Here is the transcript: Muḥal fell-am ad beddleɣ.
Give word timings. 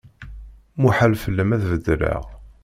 Muḥal 0.81 1.13
fell-am 1.23 1.51
ad 1.55 1.63
beddleɣ. 1.71 2.23